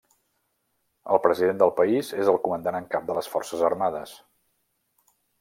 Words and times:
El 1.15 1.19
president 1.25 1.59
del 1.63 1.73
país 1.79 2.09
és 2.23 2.31
el 2.33 2.39
Comandant 2.47 2.79
en 2.81 2.89
Cap 2.97 3.07
de 3.11 3.19
les 3.19 3.31
Forces 3.35 3.63
Armades. 3.71 4.17